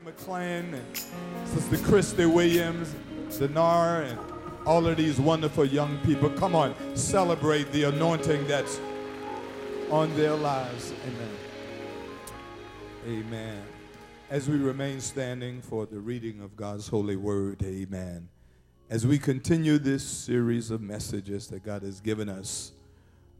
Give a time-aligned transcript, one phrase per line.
[0.00, 2.94] McClain and Sister Christy Williams,
[3.36, 4.18] Dinar, and
[4.64, 6.30] all of these wonderful young people.
[6.30, 8.80] Come on, celebrate the anointing that's
[9.90, 10.92] on their lives.
[11.06, 11.36] Amen.
[13.06, 13.62] Amen.
[14.30, 18.28] As we remain standing for the reading of God's holy word, amen.
[18.88, 22.72] As we continue this series of messages that God has given us,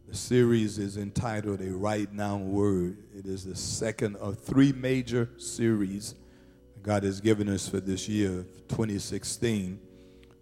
[0.09, 2.99] the series is entitled A Right Now Word.
[3.17, 6.15] It is the second of three major series
[6.83, 9.79] God has given us for this year, 2016,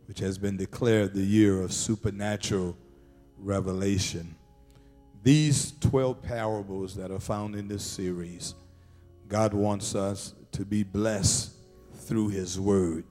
[0.06, 2.76] which has been declared the year of supernatural
[3.36, 4.34] revelation.
[5.22, 8.54] These 12 parables that are found in this series,
[9.28, 11.52] God wants us to be blessed
[11.94, 13.04] through His Word.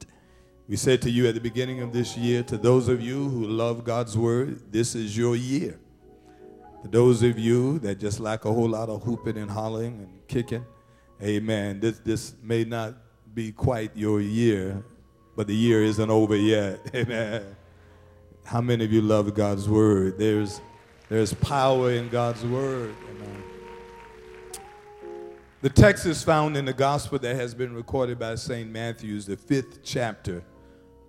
[0.67, 3.45] We said to you at the beginning of this year, to those of you who
[3.45, 5.79] love God's Word, this is your year.
[6.81, 10.27] To those of you that just like a whole lot of hooping and hollering and
[10.27, 10.65] kicking,
[11.21, 12.95] amen, this, this may not
[13.33, 14.83] be quite your year,
[15.35, 16.79] but the year isn't over yet.
[16.95, 17.55] Amen.
[18.43, 20.17] How many of you love God's word?
[20.17, 20.61] There's,
[21.07, 22.95] there's power in God's word.
[23.09, 23.43] Amen.
[25.61, 28.69] The text is found in the gospel that has been recorded by St.
[28.69, 30.43] Matthew's, the fifth chapter,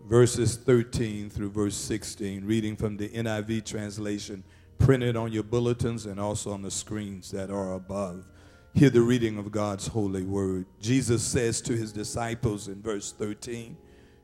[0.07, 4.43] verses 13 through verse 16, reading from the NIV translation
[4.81, 8.27] printed on your bulletins and also on the screens that are above.
[8.73, 10.65] Hear the reading of God's holy word.
[10.81, 13.77] Jesus says to his disciples in verse 13,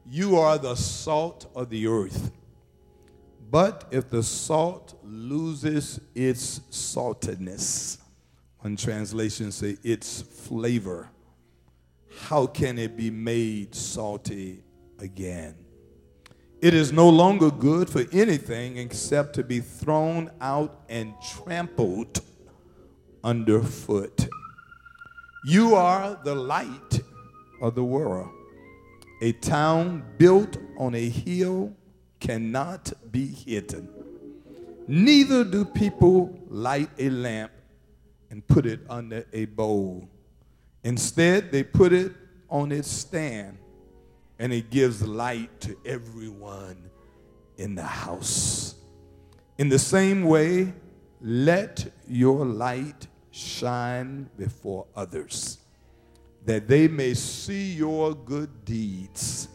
[0.08, 2.30] You are the salt of the earth.
[3.50, 7.98] But if the salt loses its saltiness,
[8.60, 11.10] one translation say its flavor,
[12.22, 14.62] how can it be made salty
[14.98, 15.56] again?
[16.62, 22.20] It is no longer good for anything except to be thrown out and trampled
[23.26, 24.28] underfoot.
[25.44, 27.00] You are the light
[27.60, 28.30] of the world.
[29.20, 31.74] A town built on a hill
[32.20, 33.88] cannot be hidden.
[34.86, 37.50] Neither do people light a lamp
[38.30, 40.08] and put it under a bowl.
[40.84, 42.12] Instead, they put it
[42.48, 43.58] on its stand,
[44.38, 46.76] and it gives light to everyone
[47.58, 48.76] in the house.
[49.58, 50.72] In the same way,
[51.20, 55.58] let your light shine before others,
[56.46, 59.48] that they may see your good deeds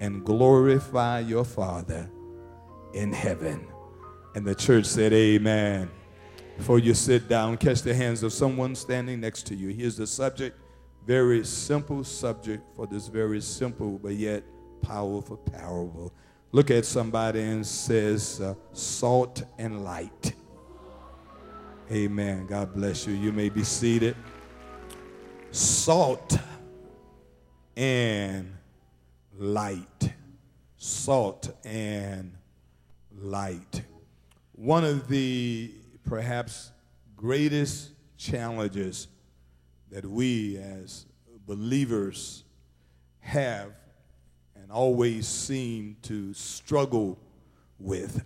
[0.00, 2.10] and glorify your Father
[2.92, 3.66] in heaven.
[4.34, 5.88] And the church said, Amen.
[6.56, 9.68] Before you sit down, catch the hands of someone standing next to you.
[9.68, 10.58] Here's the subject,
[11.06, 14.42] very simple subject for this very simple but yet
[14.82, 16.12] powerful parable.
[16.52, 20.34] Look at somebody and says, uh, salt and light.
[21.92, 22.46] Amen.
[22.46, 23.12] God bless you.
[23.12, 24.16] You may be seated.
[25.50, 26.38] Salt
[27.76, 28.56] and
[29.38, 30.14] light.
[30.78, 32.32] Salt and
[33.20, 33.82] light.
[34.54, 35.74] One of the
[36.04, 36.70] perhaps
[37.16, 39.08] greatest challenges
[39.90, 41.04] that we as
[41.46, 42.44] believers
[43.20, 43.72] have
[44.56, 47.18] and always seem to struggle
[47.78, 48.24] with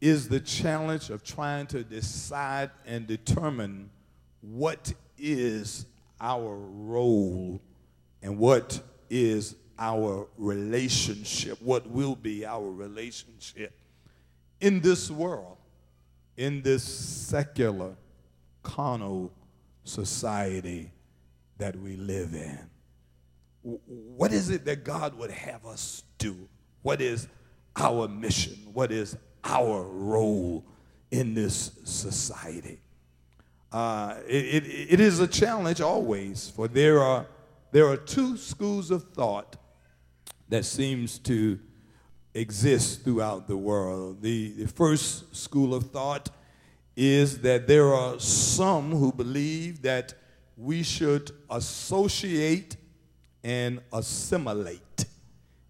[0.00, 3.90] is the challenge of trying to decide and determine
[4.40, 5.86] what is
[6.20, 7.60] our role
[8.22, 13.72] and what is our relationship, what will be our relationship
[14.60, 15.56] in this world,
[16.36, 17.94] in this secular,
[18.62, 19.32] carnal
[19.84, 20.92] society
[21.58, 22.58] that we live in.
[23.62, 26.48] What is it that God would have us do?
[26.82, 27.28] What is
[27.76, 28.56] our mission?
[28.72, 30.64] What is our role
[31.10, 32.78] in this society.
[33.72, 37.26] Uh, it, it, it is a challenge always, for there are,
[37.72, 39.56] there are two schools of thought
[40.48, 41.58] that seems to
[42.34, 44.22] exist throughout the world.
[44.22, 46.30] The, the first school of thought
[46.96, 50.14] is that there are some who believe that
[50.56, 52.76] we should associate
[53.42, 55.06] and assimilate.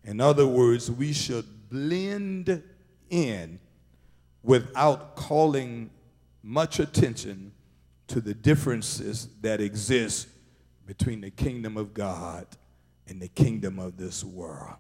[0.05, 2.63] In other words, we should blend
[3.11, 3.59] in
[4.43, 5.91] without calling
[6.43, 7.53] much attention
[8.07, 10.29] to the differences that exist
[10.87, 12.47] between the kingdom of God
[13.07, 14.77] and the kingdom of this world.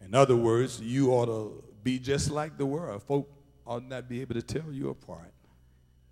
[0.00, 3.02] In other words, you ought to be just like the world.
[3.02, 3.28] Folk
[3.66, 5.32] ought not be able to tell you apart.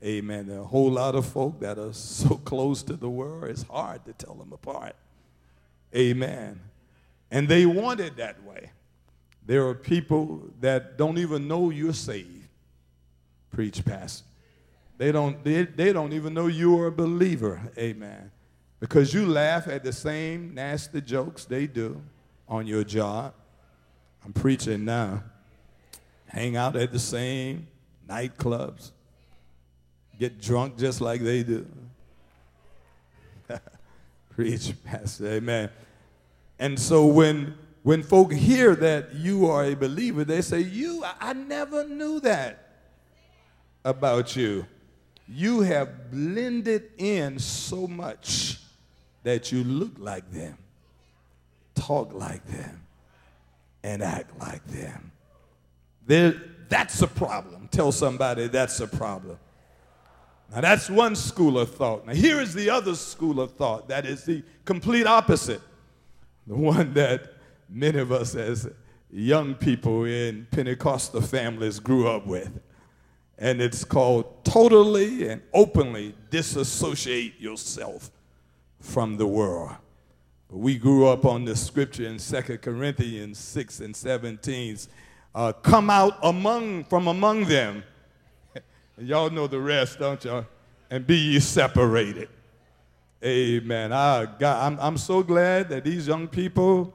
[0.03, 0.47] Amen.
[0.49, 3.63] There are a whole lot of folk that are so close to the world, it's
[3.63, 4.97] hard to tell them apart.
[5.95, 6.61] Amen.
[7.31, 8.71] And they want it that way.
[9.47, 12.49] There are people that don't even know you're saved.
[13.51, 14.25] Preach, Pastor.
[14.99, 17.61] They don't, they, they don't even know you're a believer.
[17.77, 18.31] Amen.
[18.79, 22.01] because you laugh at the same nasty jokes they do
[22.49, 23.33] on your job.
[24.25, 25.23] I'm preaching now.
[26.27, 27.69] Hang out at the same
[28.09, 28.91] nightclubs,
[30.19, 31.67] get drunk just like they do.
[34.35, 35.71] Preach, Pastor, amen.
[36.59, 41.33] And so when when folk hear that you are a believer, they say, You, I,
[41.33, 42.69] never knew that
[43.85, 44.67] about you.
[45.29, 48.59] You have blended in so much
[49.25, 50.59] that you look like them,
[51.75, 52.83] talk like them,
[53.83, 55.11] and act like them.
[56.07, 57.69] There, that's a problem.
[57.71, 59.39] Tell somebody that's a problem.
[60.53, 62.07] Now, that's one school of thought.
[62.07, 65.63] Now, here is the other school of thought that is the complete opposite.
[66.47, 67.33] The one that
[67.73, 68.69] many of us as
[69.11, 72.61] young people in Pentecostal families grew up with.
[73.39, 78.11] And it's called totally and openly disassociate yourself
[78.81, 79.73] from the world.
[80.49, 84.79] We grew up on the scripture in 2 Corinthians 6 and 17.
[85.35, 87.83] Uh, come out among from among them.
[88.97, 90.47] and y'all know the rest, don't y'all?
[90.91, 92.29] And be ye separated.
[93.25, 93.93] Amen.
[93.93, 96.93] I, God, I'm, I'm so glad that these young people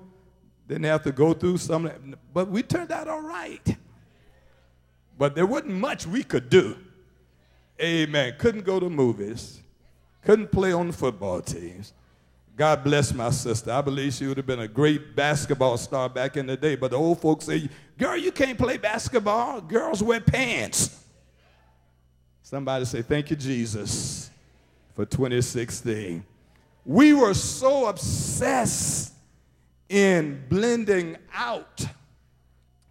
[0.68, 3.78] didn't have to go through some, but we turned out all right.
[5.18, 6.78] But there wasn't much we could do.
[7.82, 8.36] Amen.
[8.38, 9.62] Couldn't go to movies,
[10.24, 11.94] couldn't play on the football teams.
[12.56, 13.72] God bless my sister.
[13.72, 16.76] I believe she would have been a great basketball star back in the day.
[16.76, 19.62] But the old folks say, Girl, you can't play basketball.
[19.62, 21.04] Girls wear pants.
[22.42, 24.32] Somebody say, Thank you, Jesus,
[24.96, 26.26] for 2016.
[26.84, 29.14] We were so obsessed
[29.90, 31.86] in blending out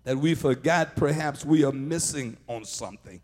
[0.04, 3.20] that we forgot perhaps we are missing on something.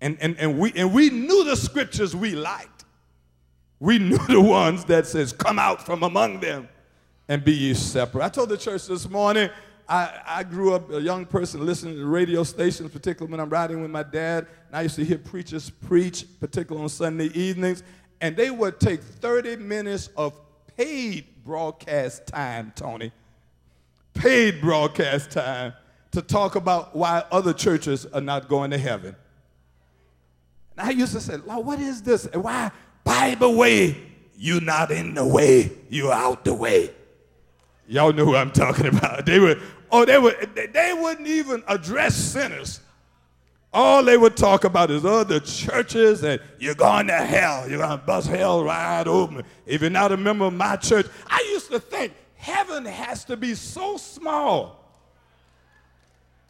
[0.00, 2.84] And, and, and, we, and we knew the scriptures we liked.
[3.80, 6.68] We knew the ones that says, come out from among them
[7.28, 8.24] and be ye separate.
[8.24, 9.50] I told the church this morning,
[9.88, 13.82] I, I grew up a young person listening to radio stations, particularly when I'm riding
[13.82, 14.46] with my dad.
[14.68, 17.82] And I used to hear preachers preach, particularly on Sunday evenings.
[18.20, 20.38] And they would take 30 minutes of
[20.76, 23.10] paid broadcast time, Tony,
[24.14, 25.72] paid broadcast time
[26.12, 29.16] to talk about why other churches are not going to heaven.
[30.76, 32.26] And I used to say, Lord, what is this?
[32.26, 32.70] And why?
[33.02, 34.00] By the way,
[34.36, 36.92] you're not in the way, you're out the way.
[37.88, 39.26] Y'all know who I'm talking about.
[39.26, 39.56] They were,
[39.90, 42.78] oh, they would, they wouldn't even address sinners.
[43.72, 47.68] All they would talk about is oh, other churches and you're going to hell.
[47.68, 49.44] You're going to bust hell wide open.
[49.64, 53.36] If you're not a member of my church, I used to think heaven has to
[53.36, 54.80] be so small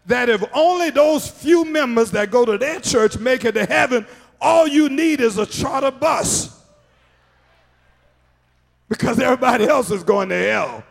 [0.06, 4.06] that if only those few members that go to their church make it to heaven,
[4.40, 6.58] all you need is a charter bus.
[8.88, 10.84] Because everybody else is going to hell.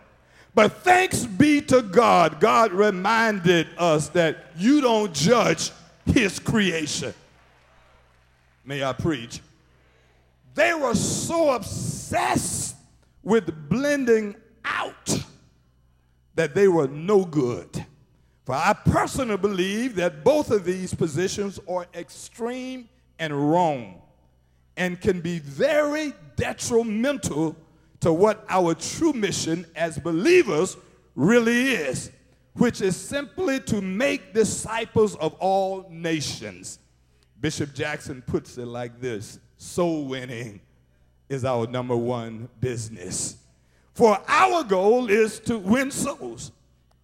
[0.53, 5.71] But thanks be to God, God reminded us that you don't judge
[6.11, 7.13] his creation.
[8.65, 9.41] May I preach?
[10.55, 12.75] They were so obsessed
[13.23, 14.35] with blending
[14.65, 15.23] out
[16.35, 17.85] that they were no good.
[18.45, 22.89] For I personally believe that both of these positions are extreme
[23.19, 24.01] and wrong
[24.77, 27.55] and can be very detrimental
[27.99, 30.77] to what our true mission as believers
[31.15, 32.11] really is
[32.59, 36.79] which is simply to make disciples of all nations.
[37.39, 40.59] Bishop Jackson puts it like this soul winning
[41.29, 43.37] is our number one business.
[43.93, 46.51] For our goal is to win souls.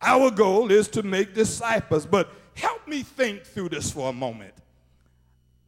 [0.01, 2.05] Our goal is to make disciples.
[2.05, 4.53] But help me think through this for a moment.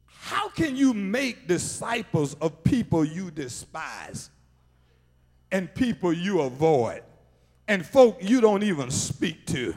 [0.04, 4.28] How can you make disciples of people you despise
[5.50, 7.02] and people you avoid?
[7.68, 9.74] And folk you don't even speak to.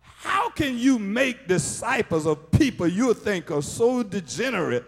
[0.00, 4.84] How can you make disciples of people you think are so degenerate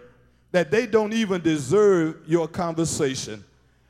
[0.52, 3.42] that they don't even deserve your conversation?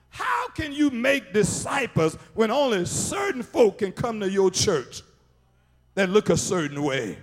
[0.09, 5.03] How can you make disciples when only certain folk can come to your church
[5.97, 7.19] that look a certain way?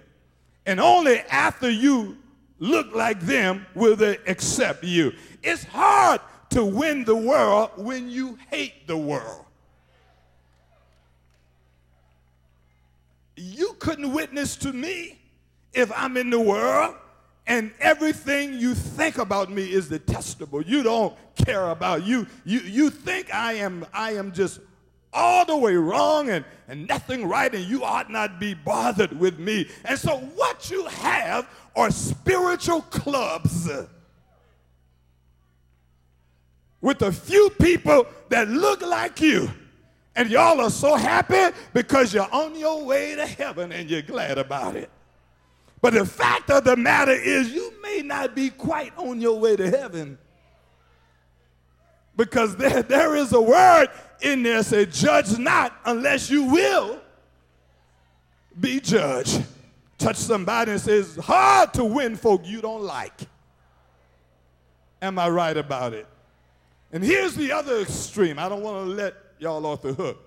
[0.65, 2.17] And only after you
[2.59, 5.13] look like them will they accept you.
[5.41, 6.21] It's hard
[6.51, 9.45] to win the world when you hate the world.
[13.41, 15.19] You couldn't witness to me
[15.73, 16.95] if I'm in the world
[17.47, 20.61] and everything you think about me is detestable.
[20.61, 22.27] You don't care about you.
[22.45, 24.59] You, you think I am, I am just
[25.11, 29.39] all the way wrong and, and nothing right, and you ought not be bothered with
[29.39, 29.67] me.
[29.83, 33.69] And so, what you have are spiritual clubs.
[36.81, 39.49] with a few people that look like you.
[40.15, 44.37] And y'all are so happy because you're on your way to heaven and you're glad
[44.37, 44.89] about it.
[45.81, 49.55] But the fact of the matter is, you may not be quite on your way
[49.55, 50.17] to heaven.
[52.15, 53.87] Because there, there is a word
[54.21, 57.01] in there that say, judge not unless you will
[58.59, 59.43] be judged.
[59.97, 63.21] Touch somebody and say, it's hard to win folk you don't like.
[65.01, 66.05] Am I right about it?
[66.91, 68.37] And here's the other extreme.
[68.37, 70.19] I don't want to let y'all off the hook.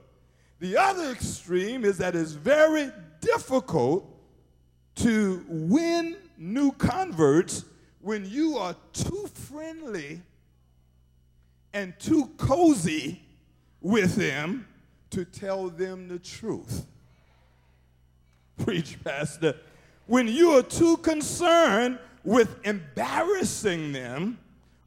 [0.59, 2.91] The other extreme is that it's very
[3.21, 4.05] difficult
[4.97, 7.65] to win new converts
[8.01, 10.21] when you are too friendly
[11.73, 13.23] and too cozy
[13.81, 14.67] with them
[15.11, 16.85] to tell them the truth.
[18.65, 19.55] Preach, Pastor.
[20.07, 24.39] When you are too concerned with embarrassing them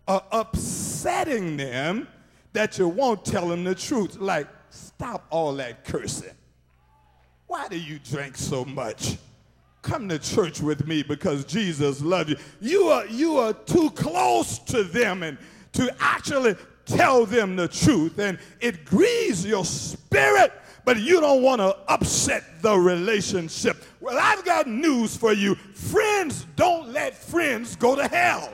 [0.05, 2.09] or upsetting them
[2.53, 4.17] that you won't tell them the truth.
[4.17, 6.33] Like, stop all that cursing.
[7.47, 9.17] Why do you drink so much?
[9.81, 12.37] Come to church with me because Jesus loves you.
[12.59, 15.37] You are, you are too close to them and
[15.73, 18.19] to actually tell them the truth.
[18.19, 20.51] And it grieves your spirit,
[20.83, 23.83] but you don't want to upset the relationship.
[24.01, 25.55] Well, I've got news for you.
[25.55, 28.53] Friends don't let friends go to hell.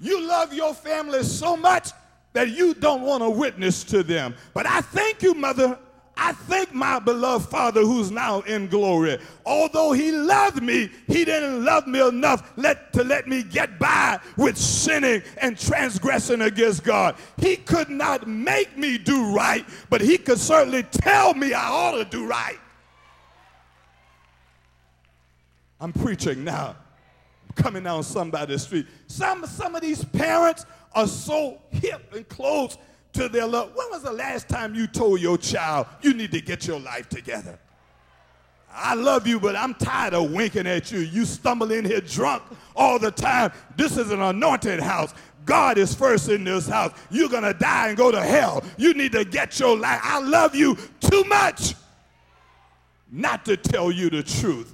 [0.00, 1.90] You love your family so much
[2.32, 4.34] that you don't want to witness to them.
[4.52, 5.78] But I thank you, Mother.
[6.16, 9.18] I thank my beloved Father who's now in glory.
[9.44, 14.20] Although he loved me, he didn't love me enough let, to let me get by
[14.36, 17.16] with sinning and transgressing against God.
[17.38, 21.96] He could not make me do right, but he could certainly tell me I ought
[21.96, 22.58] to do right.
[25.80, 26.76] I'm preaching now
[27.54, 28.86] coming down somebody's street.
[29.06, 32.78] Some, some of these parents are so hip and close
[33.14, 33.72] to their love.
[33.74, 37.08] When was the last time you told your child you need to get your life
[37.08, 37.58] together?
[38.76, 40.98] I love you, but I'm tired of winking at you.
[40.98, 42.42] You stumble in here drunk
[42.74, 43.52] all the time.
[43.76, 45.14] This is an anointed house.
[45.44, 46.92] God is first in this house.
[47.10, 48.64] You're going to die and go to hell.
[48.76, 50.00] You need to get your life.
[50.02, 51.74] I love you too much
[53.12, 54.73] not to tell you the truth.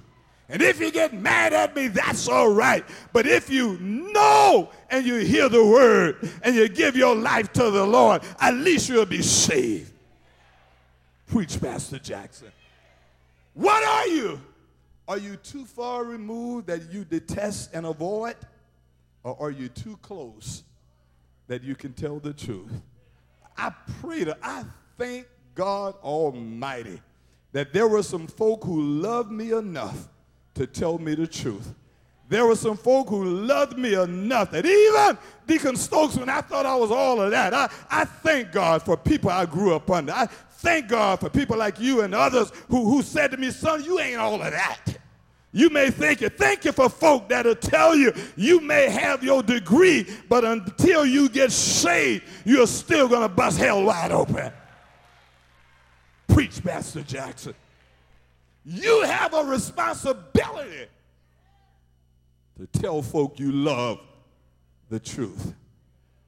[0.50, 2.84] And if you get mad at me, that's all right.
[3.12, 7.70] But if you know and you hear the word and you give your life to
[7.70, 9.92] the Lord, at least you'll be saved.
[11.28, 12.50] Preach, Pastor Jackson.
[13.54, 14.40] What are you?
[15.06, 18.36] Are you too far removed that you detest and avoid?
[19.22, 20.64] Or are you too close
[21.46, 22.72] that you can tell the truth?
[23.56, 24.64] I pray that I
[24.98, 27.00] thank God Almighty
[27.52, 30.08] that there were some folk who loved me enough
[30.60, 31.74] to tell me the truth.
[32.28, 36.66] There were some folk who loved me enough that even Deacon Stokes, when I thought
[36.66, 40.12] I was all of that, I, I thank God for people I grew up under.
[40.12, 43.82] I thank God for people like you and others who, who said to me, son,
[43.82, 44.80] you ain't all of that.
[45.50, 46.36] You may think it.
[46.36, 51.30] Thank you for folk that'll tell you you may have your degree, but until you
[51.30, 54.52] get saved, you're still going to bust hell wide open.
[56.28, 57.54] Preach, Pastor Jackson.
[58.64, 60.86] You have a responsibility
[62.58, 64.00] to tell folk you love
[64.90, 65.54] the truth.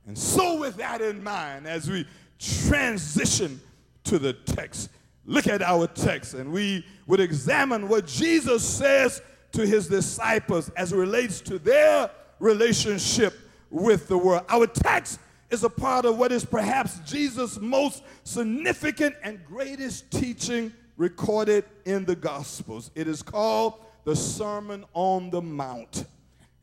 [0.07, 2.07] And so, with that in mind, as we
[2.39, 3.61] transition
[4.05, 4.91] to the text,
[5.25, 9.23] look at our text and we would examine what Jesus says
[9.53, 12.11] to his disciples as it relates to their
[12.41, 13.39] relationship
[13.71, 14.45] with the world.
[14.49, 15.21] Our text
[15.51, 20.73] is a part of what is perhaps Jesus' most significant and greatest teaching
[21.03, 22.93] recorded in the Gospels.
[22.95, 26.05] It is called the Sermon on the Mount.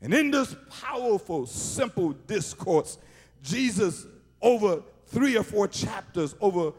[0.00, 2.96] And in this powerful, simple discourse,
[3.42, 4.06] Jesus,
[4.40, 6.72] over three or four chapters, over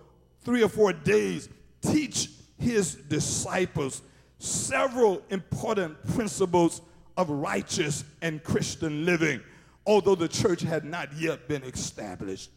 [0.44, 1.50] three or four days,
[1.82, 4.01] teach his disciples
[4.39, 6.82] several important principles
[7.15, 9.39] of righteous and Christian living,
[9.86, 12.50] although the church had not yet been established.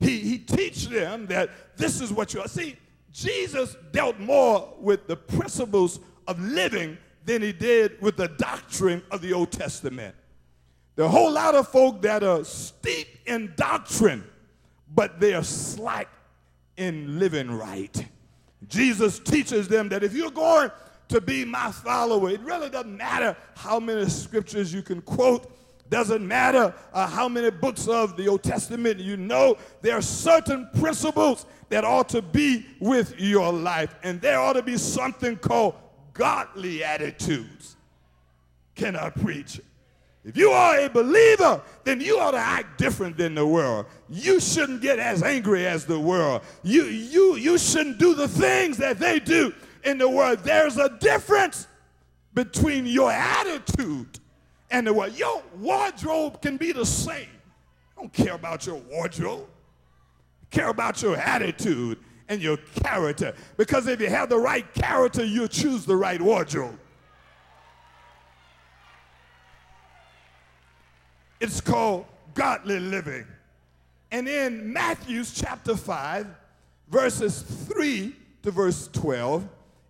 [0.00, 2.48] He, he teach them that this is what you are.
[2.48, 2.76] See,
[3.16, 9.22] Jesus dealt more with the principles of living than he did with the doctrine of
[9.22, 10.14] the Old Testament.
[10.96, 14.22] There are a whole lot of folk that are steep in doctrine,
[14.94, 16.08] but they are slack
[16.76, 18.06] in living right.
[18.68, 20.70] Jesus teaches them that if you're going
[21.08, 25.50] to be my follower, it really doesn't matter how many scriptures you can quote,
[25.88, 30.68] doesn't matter uh, how many books of the Old Testament you know, there are certain
[30.78, 33.94] principles that ought to be with your life.
[34.02, 35.74] And there ought to be something called
[36.12, 37.76] godly attitudes.
[38.74, 39.60] Can I preach?
[40.24, 43.86] If you are a believer, then you ought to act different than the world.
[44.08, 46.42] You shouldn't get as angry as the world.
[46.64, 49.54] You, you, you shouldn't do the things that they do
[49.84, 50.40] in the world.
[50.40, 51.68] There's a difference
[52.34, 54.18] between your attitude
[54.70, 55.16] and the world.
[55.16, 57.28] Your wardrobe can be the same.
[57.96, 59.46] I don't care about your wardrobe.
[60.50, 61.98] Care about your attitude
[62.28, 63.34] and your character.
[63.56, 66.78] Because if you have the right character, you'll choose the right wardrobe.
[71.40, 73.26] It's called godly living.
[74.10, 76.26] And in Matthew's chapter 5,
[76.88, 79.48] verses 3 to verse 12,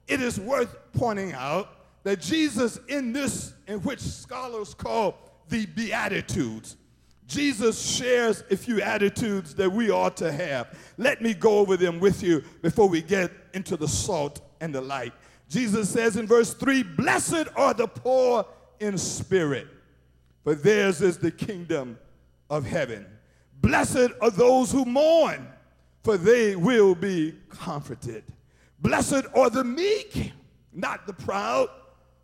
[0.09, 1.69] it is worth pointing out
[2.03, 6.77] that Jesus, in this, in which scholars call the Beatitudes,
[7.27, 10.79] Jesus shares a few attitudes that we ought to have.
[10.97, 14.81] Let me go over them with you before we get into the salt and the
[14.81, 15.13] light.
[15.49, 18.47] Jesus says in verse 3 Blessed are the poor
[18.81, 19.67] in spirit,
[20.45, 21.99] for theirs is the kingdom
[22.49, 23.07] of heaven.
[23.61, 25.49] Blessed are those who mourn,
[26.05, 28.25] for they will be comforted.
[28.81, 30.33] Blessed are the meek,
[30.73, 31.69] not the proud,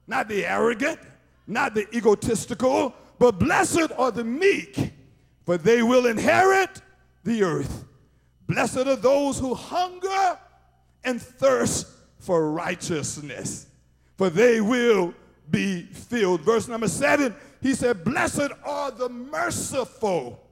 [0.06, 1.00] not the arrogant,
[1.46, 4.90] not the egotistical, but blessed are the meek,
[5.46, 6.82] for they will inherit
[7.22, 7.84] the earth.
[8.48, 10.36] Blessed are those who hunger
[11.04, 11.86] and thirst
[12.18, 13.68] for righteousness,
[14.16, 15.14] for they will
[15.52, 16.40] be filled.
[16.40, 20.44] Verse number seven he said, Blessed are the merciful,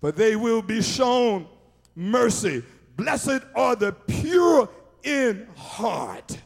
[0.00, 1.46] for they will be shown
[1.94, 2.62] mercy.
[2.96, 4.70] Blessed are the pure
[5.02, 6.38] in heart,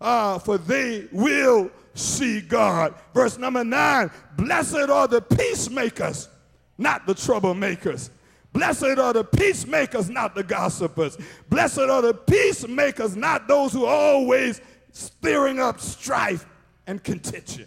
[0.00, 2.94] uh, for they will see God.
[3.14, 6.28] Verse number nine Blessed are the peacemakers,
[6.76, 8.10] not the troublemakers.
[8.52, 11.18] Blessed are the peacemakers, not the gossipers.
[11.48, 14.60] Blessed are the peacemakers, not those who are always
[14.92, 16.46] stirring up strife
[16.86, 17.66] and contention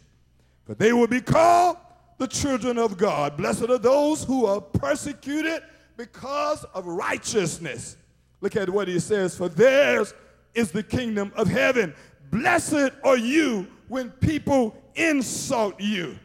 [0.65, 1.77] For they will be called
[2.17, 3.37] the children of God.
[3.37, 5.61] Blessed are those who are persecuted
[5.95, 7.97] because of righteousness.
[8.41, 10.13] Look at what he says, for theirs
[10.55, 11.93] is the kingdom of heaven.
[12.31, 16.17] Blessed are you when people insult you,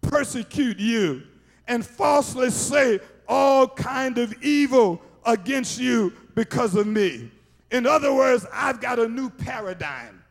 [0.00, 1.22] persecute you,
[1.66, 2.98] and falsely say
[3.28, 7.30] all kind of evil against you because of me.
[7.70, 10.24] In other words, I've got a new paradigm.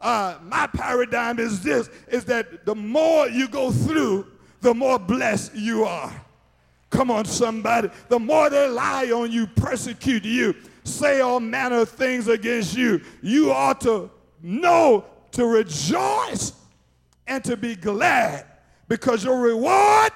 [0.00, 4.26] Uh, my paradigm is this is that the more you go through,
[4.62, 6.12] the more blessed you are.
[6.90, 7.88] Come on, somebody.
[8.08, 13.00] The more they lie on you, persecute you, say all manner of things against you,
[13.22, 14.10] you ought to
[14.42, 16.52] know to rejoice
[17.26, 18.46] and to be glad
[18.88, 20.12] because your reward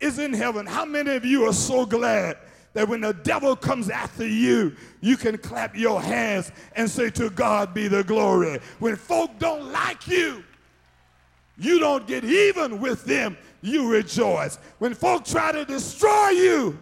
[0.00, 0.66] is in heaven.
[0.66, 2.38] How many of you are so glad
[2.74, 7.30] that when the devil comes after you, you can clap your hands and say, To
[7.30, 8.58] God be the glory.
[8.78, 10.44] When folk don't like you,
[11.56, 14.58] you don't get even with them, you rejoice.
[14.78, 16.78] When folk try to destroy you,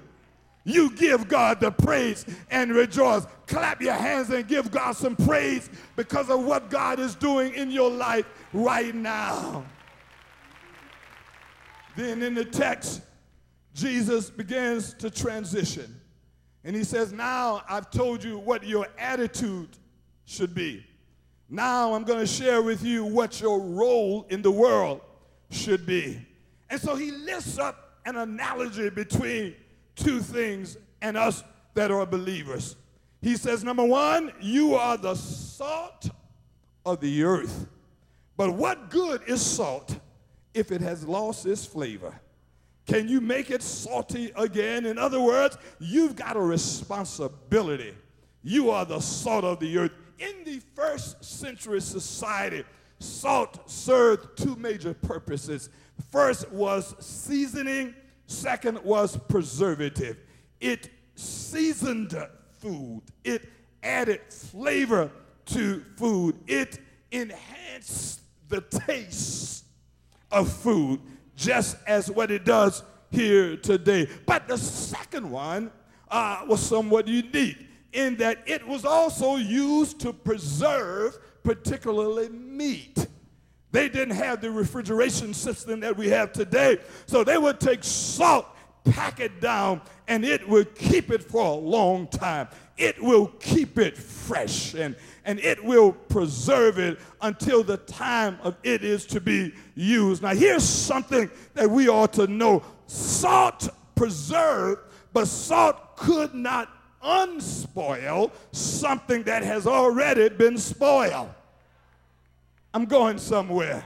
[0.64, 3.26] you give God the praise and rejoice.
[3.46, 7.70] Clap your hands and give God some praise because of what God is doing in
[7.70, 9.64] your life right now.
[11.96, 13.02] Then in the text,
[13.74, 16.00] Jesus begins to transition.
[16.64, 19.70] And he says, Now I've told you what your attitude
[20.26, 20.86] should be.
[21.48, 25.00] Now I'm going to share with you what your role in the world
[25.50, 26.24] should be.
[26.70, 29.54] And so he lists up an analogy between
[29.96, 31.42] two things and us
[31.74, 32.76] that are believers.
[33.20, 36.10] He says, Number one, you are the salt
[36.84, 37.66] of the earth.
[38.36, 39.98] But what good is salt
[40.54, 42.20] if it has lost its flavor?
[42.86, 44.86] Can you make it salty again?
[44.86, 47.94] In other words, you've got a responsibility.
[48.42, 49.92] You are the salt of the earth.
[50.18, 52.64] In the first century society,
[52.98, 55.68] salt served two major purposes.
[56.10, 57.94] First was seasoning,
[58.32, 60.16] second was preservative.
[60.60, 62.16] It seasoned
[62.58, 63.48] food, it
[63.82, 65.10] added flavor
[65.46, 66.78] to food, it
[67.10, 69.64] enhanced the taste
[70.30, 71.00] of food
[71.36, 74.08] just as what it does here today.
[74.26, 75.70] But the second one
[76.10, 83.06] uh, was somewhat unique in that it was also used to preserve particularly meat.
[83.72, 86.78] They didn't have the refrigeration system that we have today.
[87.06, 88.46] So they would take salt,
[88.84, 92.48] pack it down, and it would keep it for a long time.
[92.76, 94.74] It will keep it fresh.
[94.74, 100.22] And and it will preserve it until the time of it is to be used.
[100.22, 104.80] Now, here's something that we ought to know salt preserved,
[105.12, 106.68] but salt could not
[107.04, 111.30] unspoil something that has already been spoiled.
[112.74, 113.84] I'm going somewhere.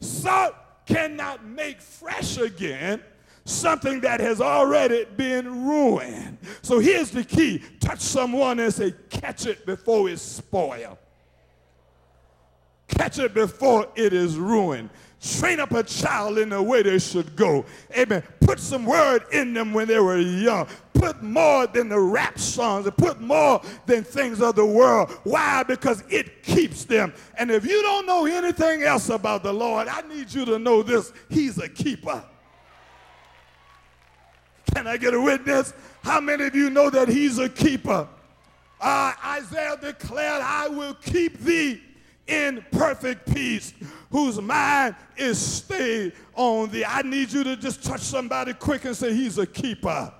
[0.00, 0.54] Salt
[0.86, 3.02] cannot make fresh again
[3.44, 6.38] something that has already been ruined.
[6.62, 10.98] So here's the key touch someone and say, catch it before it's spoiled.
[12.88, 14.90] Catch it before it is ruined.
[15.24, 17.64] Train up a child in the way they should go.
[17.96, 18.22] Amen.
[18.40, 20.66] Put some word in them when they were young.
[20.92, 22.86] Put more than the rap songs.
[22.98, 25.10] Put more than things of the world.
[25.24, 25.62] Why?
[25.62, 27.14] Because it keeps them.
[27.38, 30.82] And if you don't know anything else about the Lord, I need you to know
[30.82, 31.10] this.
[31.30, 32.22] He's a keeper.
[34.74, 35.72] Can I get a witness?
[36.02, 38.06] How many of you know that he's a keeper?
[38.78, 41.80] Uh, Isaiah declared, I will keep thee
[42.26, 43.74] in perfect peace,
[44.10, 46.84] whose mind is stayed on thee.
[46.84, 50.12] I need you to just touch somebody quick and say, He's a keeper.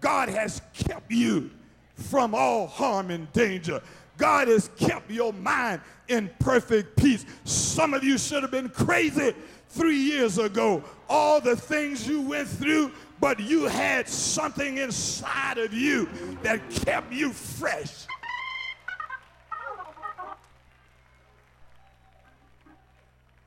[0.00, 1.50] God has kept you
[1.94, 3.80] from all harm and danger.
[4.16, 7.24] God has kept your mind in perfect peace.
[7.44, 9.34] Some of you should have been crazy
[9.68, 10.82] three years ago.
[11.08, 16.08] All the things you went through, but you had something inside of you
[16.42, 18.06] that kept you fresh.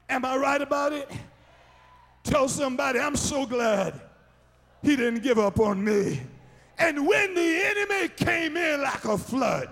[0.09, 1.09] Am I right about it?
[2.23, 3.99] Tell somebody, I'm so glad
[4.81, 6.21] he didn't give up on me.
[6.77, 9.69] And when the enemy came in like a flood,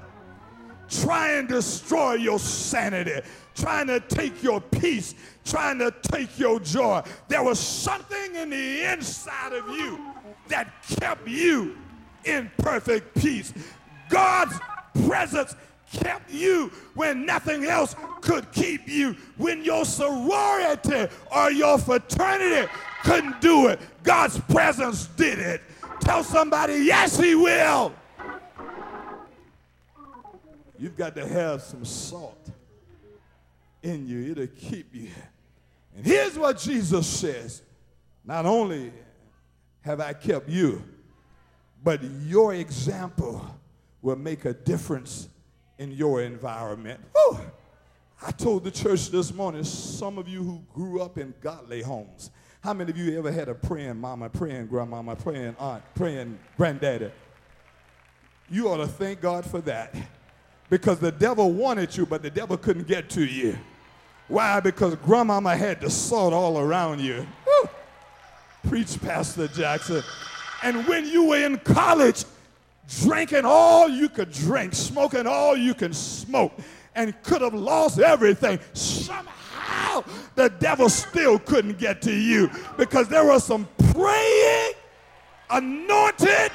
[0.89, 3.21] trying to destroy your sanity,
[3.55, 5.15] trying to take your peace,
[5.45, 7.01] trying to take your joy.
[7.27, 9.99] There was something in the inside of you
[10.47, 11.77] that kept you
[12.25, 13.53] in perfect peace.
[14.09, 14.59] God's
[15.07, 15.55] presence
[15.93, 19.15] kept you when nothing else could keep you.
[19.37, 22.69] When your sorority or your fraternity
[23.03, 25.61] couldn't do it, God's presence did it.
[26.01, 27.93] Tell somebody, yes, He will.
[30.77, 32.49] You've got to have some salt
[33.83, 35.09] in you, it'll keep you.
[35.95, 37.61] And here's what Jesus says
[38.25, 38.91] Not only
[39.81, 40.81] have I kept you,
[41.83, 43.45] but your example
[44.01, 45.27] will make a difference
[45.83, 46.99] in your environment.
[47.13, 47.39] Whew.
[48.25, 52.31] I told the church this morning, some of you who grew up in godly homes,
[52.61, 57.11] how many of you ever had a praying mama, praying grandmama, praying aunt, praying granddaddy?
[58.49, 59.93] You ought to thank God for that.
[60.69, 63.57] Because the devil wanted you, but the devil couldn't get to you.
[64.29, 64.61] Why?
[64.61, 67.27] Because grandmama had the salt all around you.
[68.69, 70.01] Preach, Pastor Jackson.
[70.63, 72.23] And when you were in college,
[72.87, 76.53] drinking all you could drink, smoking all you can smoke,
[76.95, 80.03] and could have lost everything, somehow
[80.35, 84.73] the devil still couldn't get to you because there were some praying,
[85.49, 86.51] anointed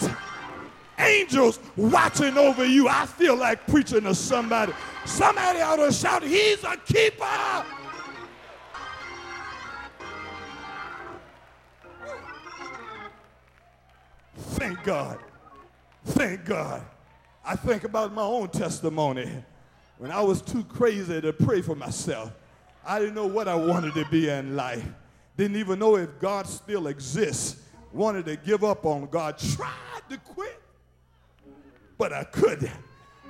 [0.98, 2.88] angels watching over you.
[2.88, 4.72] I feel like preaching to somebody.
[5.04, 7.64] Somebody ought to shout, He's a keeper.
[14.36, 15.18] Thank God.
[16.08, 16.82] Thank God.
[17.44, 19.30] I think about my own testimony.
[19.98, 22.32] When I was too crazy to pray for myself,
[22.86, 24.84] I didn't know what I wanted to be in life.
[25.36, 27.62] Didn't even know if God still exists.
[27.92, 29.38] Wanted to give up on God.
[29.38, 30.60] Tried to quit,
[31.98, 32.70] but I couldn't.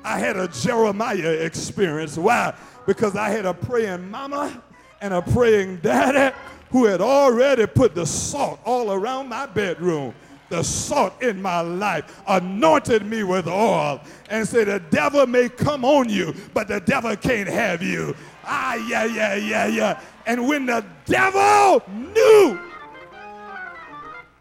[0.04, 2.16] I had a Jeremiah experience.
[2.16, 2.54] Why?
[2.86, 4.62] Because I had a praying mama
[5.00, 6.34] and a praying daddy
[6.70, 10.14] who had already put the salt all around my bedroom
[10.48, 15.84] the salt in my life, anointed me with oil, and said, The devil may come
[15.84, 18.14] on you, but the devil can't have you.
[18.44, 20.00] Ah, yeah, yeah, yeah, yeah.
[20.26, 22.58] And when the devil knew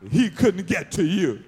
[0.09, 1.43] he couldn't get to you,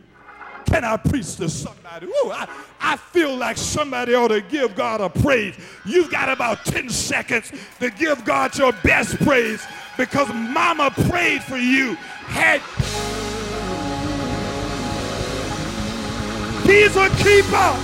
[0.65, 2.06] can I preach to somebody?
[2.06, 2.48] Ooh, I,
[2.80, 5.56] I feel like somebody ought to give God a praise.
[5.84, 9.65] You've got about 10 seconds to give God your best praise
[9.98, 11.95] because mama prayed for you.
[11.95, 12.62] Had
[16.70, 17.76] He's a keeper.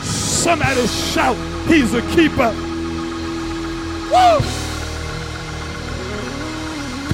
[0.00, 2.54] Somebody shout, He's a keeper.
[4.12, 4.38] Woo!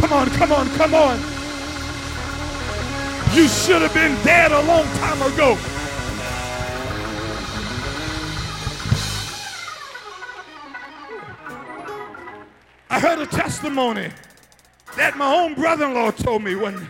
[0.01, 1.19] Come on, come on, come on.
[3.35, 5.57] You should have been dead a long time ago.
[12.91, 14.11] I heard a testimony
[14.99, 16.87] that my own brother-in-law told me when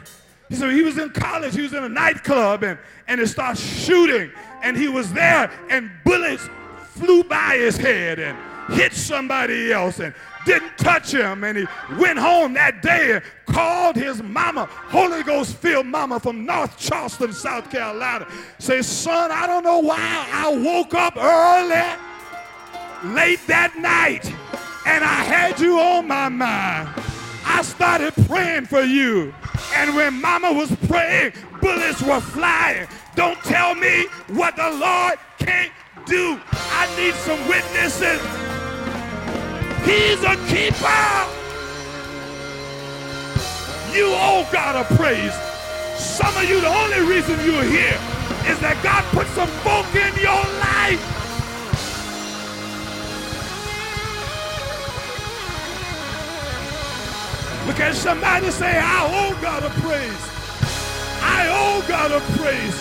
[0.50, 3.62] he said he was in college, he was in a nightclub, and, and it started
[3.62, 4.32] shooting,
[4.62, 8.36] and he was there, and bullets flew by his head and
[8.74, 10.12] hit somebody else, and
[10.44, 11.44] didn't touch him.
[11.44, 11.66] And he
[11.98, 17.32] went home that day and called his mama, Holy Ghost filled mama from North Charleston,
[17.32, 18.26] South Carolina.
[18.58, 24.26] Say, son, I don't know why I woke up early, late that night,
[24.84, 26.88] and I had you on my mind.
[27.44, 29.32] I started praying for you.
[29.74, 32.86] And when mama was praying, bullets were flying.
[33.14, 35.72] Don't tell me what the Lord can't
[36.06, 36.40] do.
[36.52, 38.20] I need some witnesses.
[39.84, 41.40] He's a keeper.
[43.96, 45.34] You owe God a praise.
[45.98, 47.98] Some of you, the only reason you're here
[48.46, 51.02] is that God put some folk in your life.
[57.70, 60.22] Look at somebody say, I owe God a praise.
[61.22, 62.74] I owe God a praise.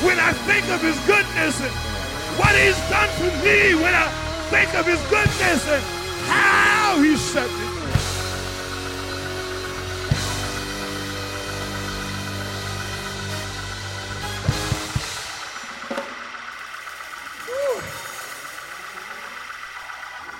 [0.00, 1.70] When I think of his goodness and
[2.40, 4.08] what he's done for me, when I
[4.48, 5.84] think of his goodness and
[6.24, 7.68] how he set me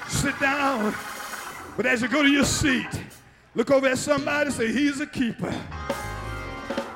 [0.08, 0.94] sit down.
[1.76, 2.88] But as you go to your seat,
[3.54, 5.54] look over at somebody and say, He's a keeper.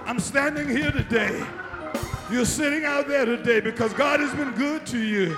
[0.07, 1.45] I'm standing here today.
[2.31, 5.37] You're sitting out there today because God has been good to you.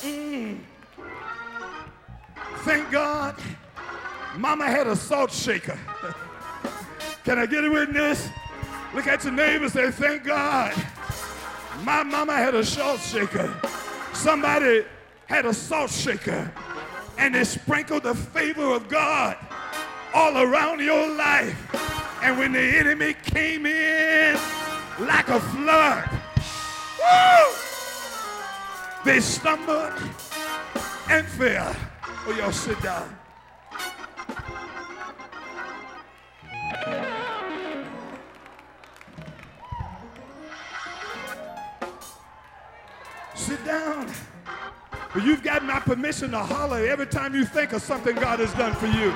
[0.00, 0.58] Mm.
[2.58, 3.36] Thank God.
[4.36, 5.78] Mama had a salt shaker.
[7.24, 8.28] Can I get a witness?
[8.94, 10.74] Look at your neighbor say, Thank God.
[11.82, 13.52] My mama had a salt shaker.
[14.12, 14.84] Somebody
[15.26, 16.50] had a salt shaker
[17.18, 19.36] and they sprinkled the favor of God
[20.14, 21.58] all around your life.
[22.22, 24.38] And when the enemy came in
[25.00, 26.08] like a flood,
[27.02, 27.52] woo,
[29.04, 29.92] they stumbled
[31.10, 31.76] and fell.
[32.26, 33.18] Oh, y'all sit down.
[43.34, 44.10] Sit down.
[45.12, 48.52] But you've got my permission to holler every time you think of something God has
[48.54, 49.12] done for you.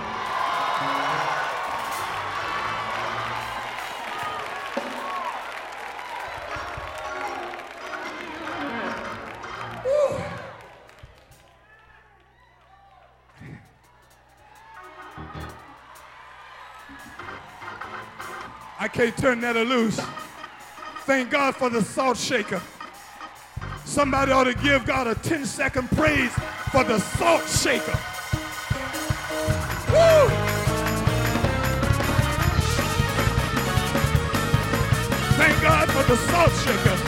[18.98, 20.00] Can't turn that loose.
[21.06, 22.60] Thank God for the salt shaker.
[23.84, 26.32] Somebody ought to give God a 10 second praise
[26.72, 27.96] for the salt shaker.
[29.92, 30.28] Woo!
[35.36, 37.07] Thank God for the salt shaker.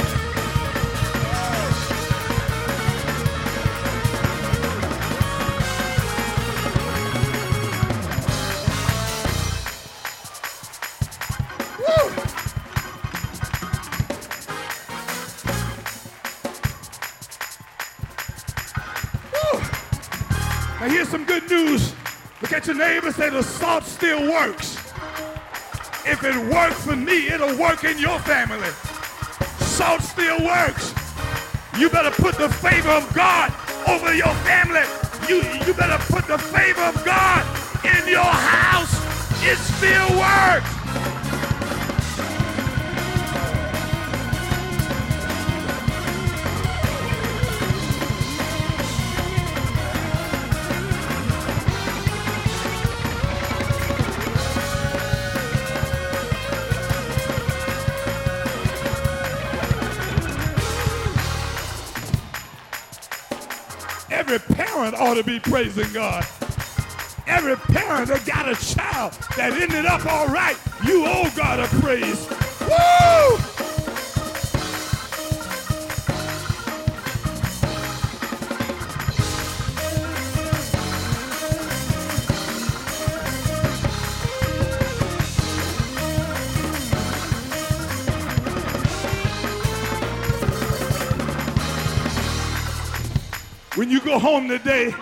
[21.30, 21.94] Good news.
[22.42, 24.74] Look at your neighbor say the salt still works.
[26.04, 28.68] If it worked for me, it'll work in your family.
[29.64, 30.92] Salt still works.
[31.78, 33.54] You better put the favor of God
[33.86, 34.82] over your family.
[35.28, 37.46] You, you better put the favor of God
[37.84, 38.92] in your house.
[39.44, 40.69] It still works.
[65.10, 66.24] Ought to be praising God.
[67.26, 71.66] Every parent that got a child that ended up all right, you owe God a
[71.80, 72.28] praise.
[72.60, 73.39] Woo!
[93.80, 94.94] When you go home today,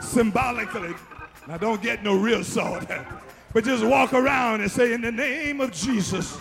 [0.00, 0.94] symbolically,
[1.46, 2.86] now don't get no real salt,
[3.52, 6.38] but just walk around and say, In the name of Jesus,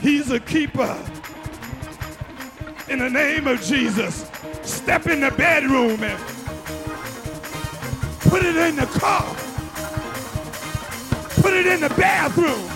[0.00, 0.96] He's a keeper.
[2.88, 4.30] In the name of Jesus,
[4.62, 6.24] step in the bedroom and
[8.20, 9.34] put it in the car,
[11.42, 12.73] put it in the bathroom.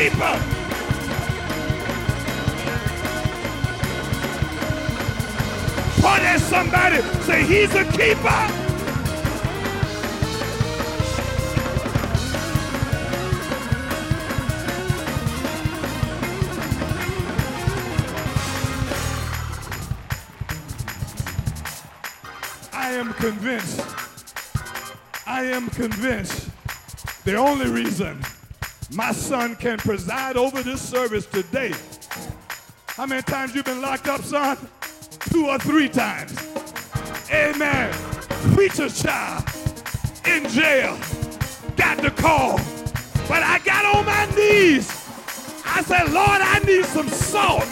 [0.00, 0.18] people.
[6.00, 8.28] Point at somebody, say, He's a keeper.
[22.72, 23.84] I am convinced.
[25.26, 26.48] I am convinced
[27.24, 28.24] the only reason
[28.92, 31.72] my son can preside over this service today.
[32.86, 34.58] How many times you been locked up, son?
[35.30, 36.36] Two or three times.
[37.30, 37.92] Amen.
[38.54, 39.44] Preacher child
[40.26, 40.98] in jail.
[41.76, 42.56] Got the call.
[43.28, 44.90] But I got on my knees.
[45.64, 47.68] I said, Lord, I need some salt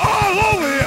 [0.00, 0.85] all over here.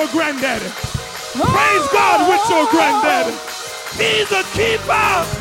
[0.00, 0.70] your granddaddy.
[1.34, 3.36] Praise God with your granddaddy.
[4.02, 5.39] He's a keeper.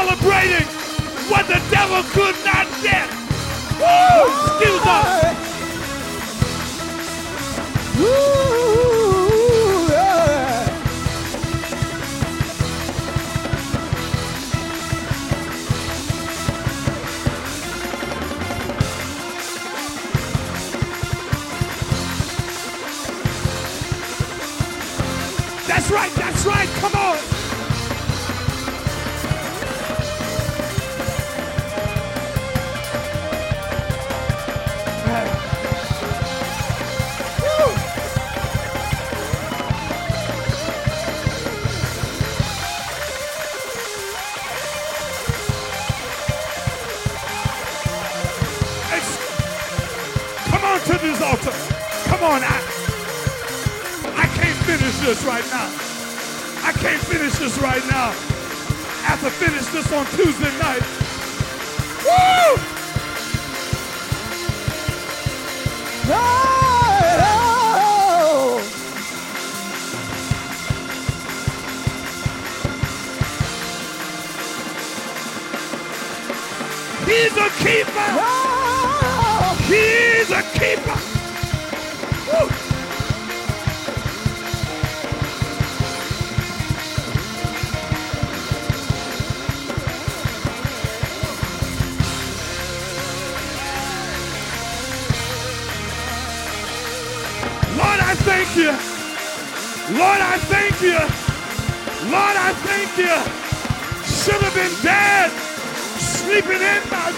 [0.00, 0.66] celebrating
[1.28, 3.06] what the devil could not get.
[3.78, 4.24] Woo!
[4.56, 5.36] Excuse us.
[7.98, 8.39] Woo!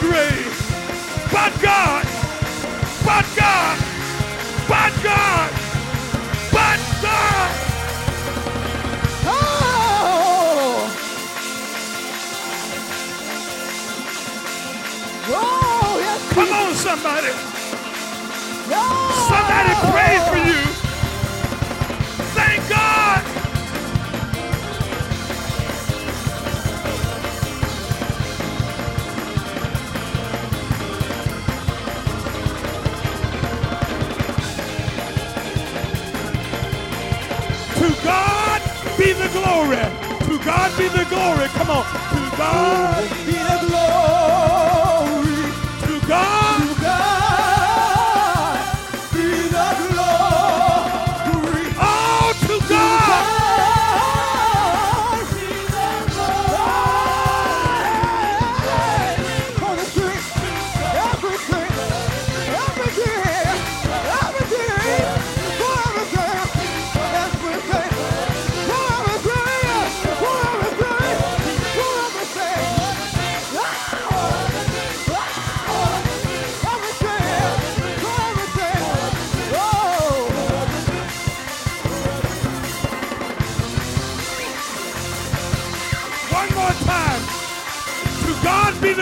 [0.01, 0.32] Great.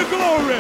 [0.01, 0.60] The glory.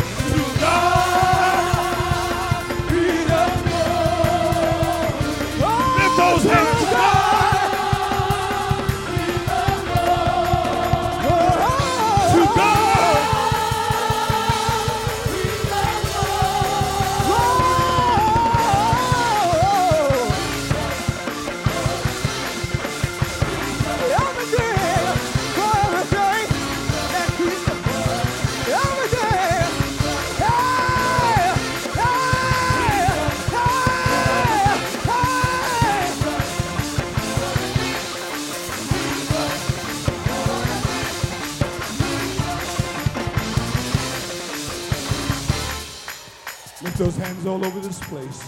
[47.47, 48.45] All over this place.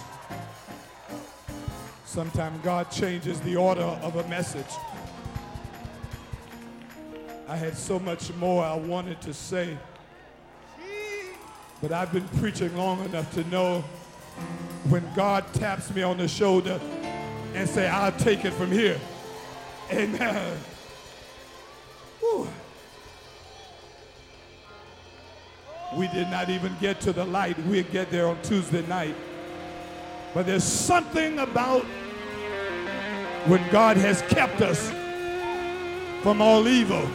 [2.05, 4.67] Sometimes God changes the order of a message.
[7.49, 9.79] I had so much more I wanted to say,
[11.81, 13.81] but I've been preaching long enough to know
[14.91, 16.79] when God taps me on the shoulder
[17.55, 19.01] and say, I'll take it from here.
[19.91, 20.59] Amen.
[25.97, 27.59] We did not even get to the light.
[27.67, 29.15] We'll get there on Tuesday night.
[30.33, 31.85] But there's something about
[33.47, 34.91] when God has kept us
[36.23, 37.07] from all evil.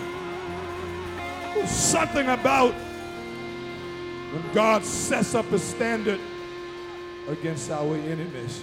[1.55, 2.73] There's something about
[4.34, 6.19] when God sets up a standard
[7.28, 8.61] against our enemies.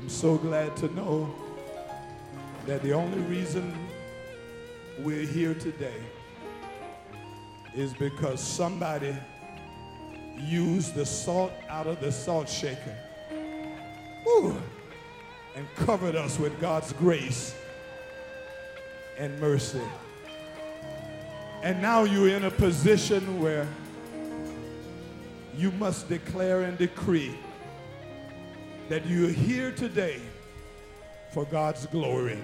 [0.00, 1.32] I'm so glad to know
[2.66, 3.72] that the only reason
[4.98, 6.00] we're here today
[7.78, 9.16] is because somebody
[10.36, 12.96] used the salt out of the salt shaker
[15.54, 17.54] and covered us with God's grace
[19.16, 19.80] and mercy.
[21.62, 23.66] And now you're in a position where
[25.56, 27.36] you must declare and decree
[28.88, 30.20] that you're here today
[31.32, 32.38] for God's glory.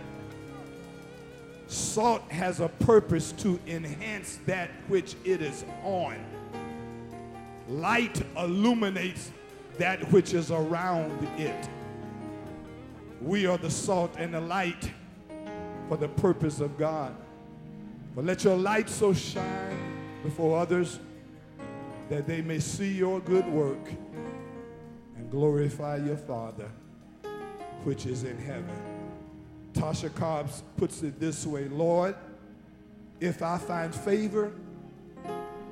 [1.75, 6.17] Salt has a purpose to enhance that which it is on.
[7.69, 9.33] Light illuminates
[9.79, 11.69] that which is around it.
[13.21, 14.91] We are the salt and the light
[15.89, 17.15] for the purpose of God.
[18.15, 19.77] But let your light so shine
[20.23, 21.01] before others
[22.09, 23.91] that they may see your good work
[25.17, 26.71] and glorify your Father
[27.83, 28.94] which is in heaven.
[29.75, 32.15] Tasha Cobbs puts it this way Lord,
[33.21, 34.53] if I find favor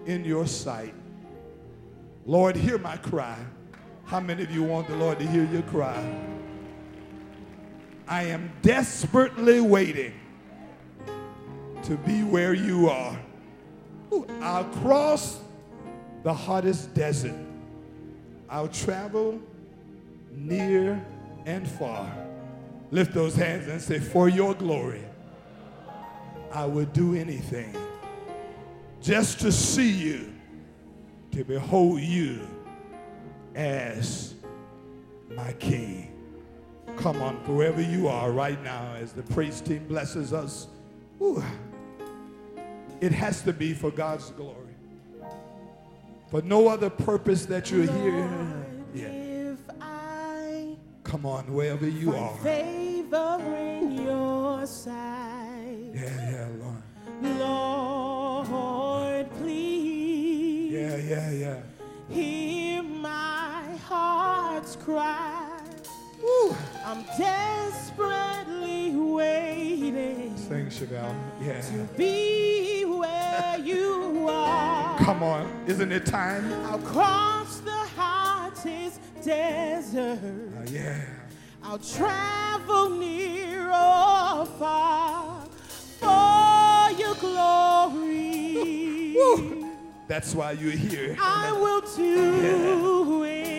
[0.07, 0.95] in your sight,
[2.27, 3.39] Lord, hear my cry.
[4.05, 6.05] How many of you want the Lord to hear your cry?
[8.07, 10.13] I am desperately waiting
[11.85, 13.19] to be where you are.
[14.41, 15.41] I'll cross
[16.23, 17.35] the hottest desert.
[18.49, 19.41] I'll travel
[20.31, 21.05] near
[21.47, 22.22] and far.
[22.93, 25.03] Lift those hands and say, For your glory,
[26.53, 27.75] I would do anything
[29.01, 30.31] just to see you,
[31.31, 32.47] to behold you
[33.55, 34.35] as
[35.35, 36.13] my King.
[36.99, 40.67] Come on, wherever you are right now, as the praise team blesses us,
[41.23, 41.43] ooh,
[43.01, 44.59] it has to be for God's glory.
[46.31, 48.67] For no other purpose that you're here.
[48.95, 49.07] Yeah.
[49.07, 52.82] If I Come on, wherever you are.
[53.15, 56.83] In your sight, Yeah, yeah, Lord.
[57.39, 61.57] Lord, please Yeah, yeah, yeah.
[62.09, 65.49] hear my heart's cry.
[66.87, 71.15] I'm desperately waiting Sing, Chevelle.
[71.41, 71.61] Yeah.
[71.61, 74.99] to be where you are.
[74.99, 75.49] Come on.
[75.67, 76.51] Isn't it time?
[76.65, 80.19] I'll cross the hottest desert.
[80.59, 80.97] Uh, yeah.
[81.65, 85.47] I'll travel near or far
[86.01, 89.15] for your glory.
[89.17, 89.71] Woo.
[90.09, 91.17] That's why you're here.
[91.21, 93.52] I will do anything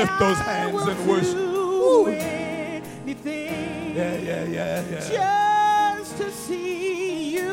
[0.00, 1.36] lift those hands and worship.
[3.04, 5.96] anything Yeah, yeah, yeah, yeah.
[5.98, 7.50] just to see you,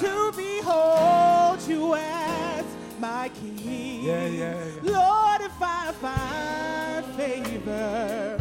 [0.00, 2.64] to behold you as
[3.00, 4.04] my king.
[4.04, 4.92] Yeah, yeah, yeah.
[4.92, 8.38] Lord, if I find favor.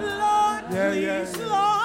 [0.00, 1.46] Lord, Yeah, please, yeah, yeah.
[1.46, 1.75] Lord,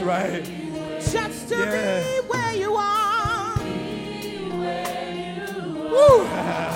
[0.00, 0.44] That's right.
[1.12, 2.00] just to Yeah.
[2.00, 3.58] be where you are.
[5.92, 6.24] Woo.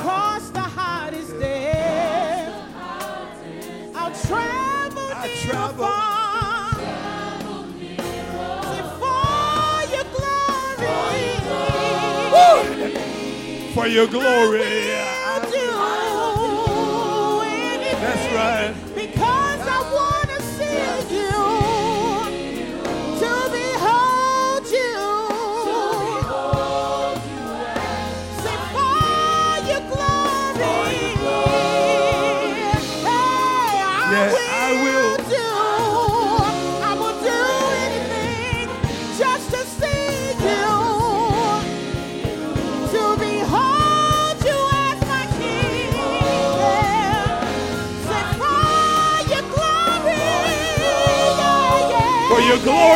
[0.02, 2.52] Cross the hardest day.
[3.94, 5.86] I'll travel I near travel.
[5.86, 6.74] far.
[9.00, 11.34] For your glory.
[13.74, 14.93] For your glory.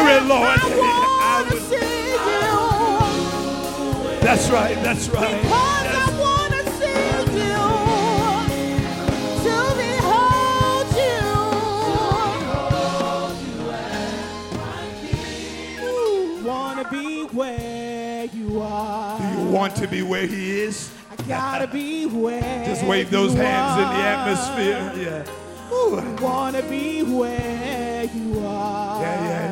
[0.02, 0.58] Glory, Lord.
[0.60, 0.62] I
[1.42, 2.18] want to see you
[4.20, 4.76] That's right.
[4.82, 5.42] That's right.
[5.42, 5.54] because I
[6.20, 7.58] want to see you
[9.44, 10.88] to behold
[15.82, 16.44] you.
[16.46, 19.18] Want to be where you are.
[19.18, 20.90] Do you want to be where He is?
[21.10, 22.64] I gotta be where.
[22.64, 24.14] Just wave those you hands in the are.
[24.14, 24.92] atmosphere.
[25.04, 25.24] Yeah.
[25.70, 26.00] Woo.
[26.22, 29.02] Wanna be where you are.
[29.02, 29.47] Yeah, yeah.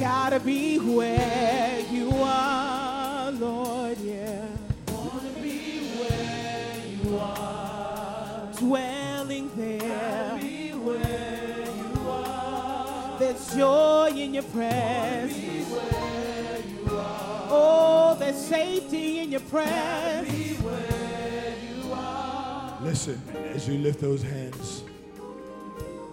[0.00, 4.44] Gotta be where you are, Lord, yeah.
[4.88, 8.48] Wanna be where you are.
[8.58, 10.38] Dwelling there.
[10.38, 13.18] be where you are.
[13.18, 15.70] There's joy in your presence.
[15.70, 17.48] Where you are.
[17.48, 20.30] Oh, there's safety in your presence.
[20.30, 22.78] Be where you are.
[22.82, 23.18] Listen,
[23.54, 24.82] as you lift those hands,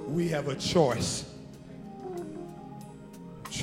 [0.08, 1.33] we have a choice.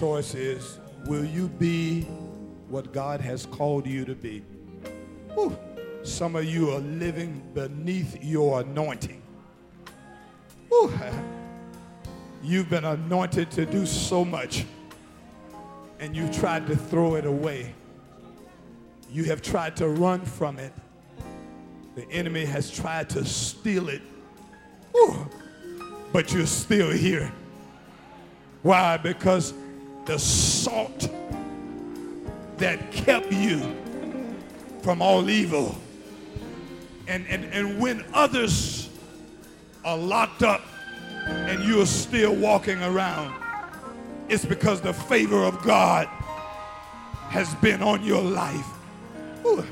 [0.00, 2.04] Choice is will you be
[2.70, 4.42] what God has called you to be?
[5.34, 5.54] Whew.
[6.04, 9.20] Some of you are living beneath your anointing.
[10.70, 10.90] Whew.
[12.42, 14.64] You've been anointed to do so much,
[15.98, 17.74] and you tried to throw it away.
[19.12, 20.72] You have tried to run from it.
[21.94, 24.00] The enemy has tried to steal it.
[24.92, 25.28] Whew.
[26.10, 27.30] But you're still here.
[28.62, 28.96] Why?
[28.96, 29.52] Because
[30.10, 31.08] the salt
[32.56, 33.60] that kept you
[34.82, 35.78] from all evil.
[37.06, 38.88] And, and, and when others
[39.84, 40.62] are locked up
[41.28, 43.40] and you're still walking around,
[44.28, 46.08] it's because the favor of God
[47.28, 48.66] has been on your life.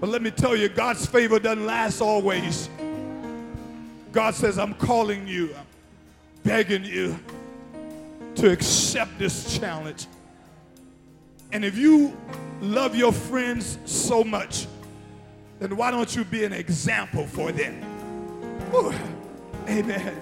[0.00, 2.68] But let me tell you, God's favor doesn't last always.
[4.10, 5.54] God says, I'm calling you,
[6.42, 7.18] begging you
[8.36, 10.06] to accept this challenge.
[11.52, 12.16] And if you
[12.60, 14.66] love your friends so much,
[15.60, 17.82] then why don't you be an example for them?
[18.70, 18.92] Whew.
[19.68, 20.16] Amen.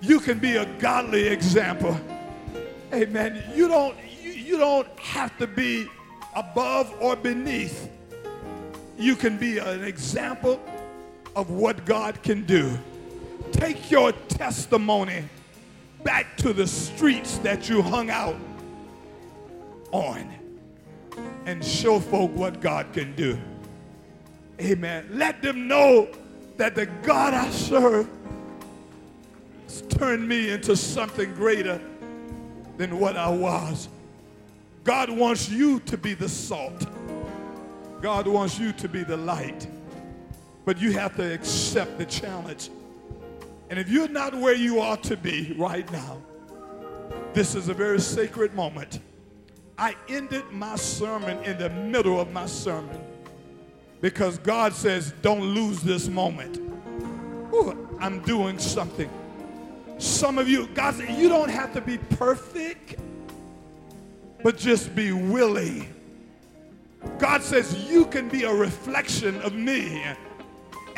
[0.00, 1.98] You can be a godly example.
[2.92, 3.42] Amen.
[3.54, 5.88] You don't, you, you don't have to be
[6.34, 7.90] above or beneath.
[8.98, 10.60] You can be an example
[11.36, 12.78] of what God can do.
[13.58, 15.24] Take your testimony
[16.04, 18.36] back to the streets that you hung out
[19.90, 20.32] on
[21.44, 23.36] and show folk what God can do.
[24.60, 25.08] Amen.
[25.10, 26.06] Let them know
[26.56, 28.08] that the God I serve
[29.64, 31.80] has turned me into something greater
[32.76, 33.88] than what I was.
[34.84, 36.86] God wants you to be the salt.
[38.00, 39.66] God wants you to be the light.
[40.64, 42.70] But you have to accept the challenge.
[43.70, 46.22] And if you're not where you ought to be right now,
[47.34, 49.00] this is a very sacred moment.
[49.76, 53.00] I ended my sermon in the middle of my sermon
[54.00, 56.58] because God says, don't lose this moment.
[57.52, 59.10] Ooh, I'm doing something.
[59.98, 62.96] Some of you, God said, you don't have to be perfect,
[64.42, 65.94] but just be willing.
[67.18, 70.04] God says, you can be a reflection of me.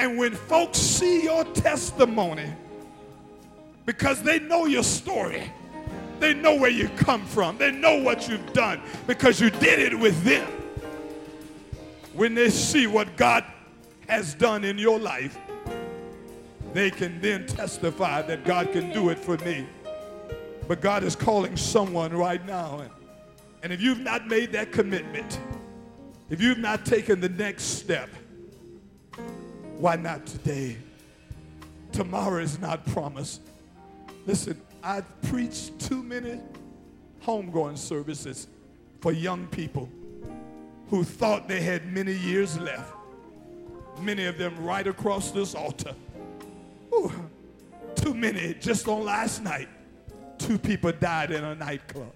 [0.00, 2.50] And when folks see your testimony,
[3.84, 5.52] because they know your story,
[6.18, 9.98] they know where you come from, they know what you've done because you did it
[9.98, 10.50] with them.
[12.14, 13.44] When they see what God
[14.08, 15.36] has done in your life,
[16.72, 19.66] they can then testify that God can do it for me.
[20.66, 22.78] But God is calling someone right now.
[22.78, 22.90] And,
[23.62, 25.38] and if you've not made that commitment,
[26.30, 28.08] if you've not taken the next step,
[29.80, 30.76] why not today?
[31.90, 33.40] Tomorrow is not promised.
[34.26, 36.38] Listen, I've preached too many
[37.22, 38.46] homegoing services
[39.00, 39.88] for young people
[40.88, 42.92] who thought they had many years left.
[44.00, 45.94] Many of them right across this altar.
[46.92, 47.12] Ooh,
[47.94, 48.54] too many.
[48.60, 49.68] Just on last night,
[50.36, 52.12] two people died in a nightclub.